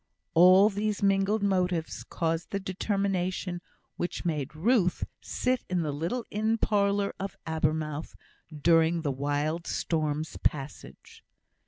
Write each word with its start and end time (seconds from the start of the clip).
All 0.33 0.71
these 0.71 1.03
mingled 1.03 1.43
motives 1.43 2.03
caused 2.03 2.49
the 2.49 2.59
determination 2.59 3.61
which 3.97 4.25
made 4.25 4.55
Ruth 4.55 5.03
sit 5.21 5.63
in 5.69 5.83
the 5.83 5.91
little 5.91 6.25
inn 6.31 6.57
parlour 6.57 7.13
at 7.19 7.35
Abermouth 7.45 8.15
during 8.51 9.03
the 9.03 9.11
wild 9.11 9.67
storm's 9.67 10.37
passage. 10.37 11.23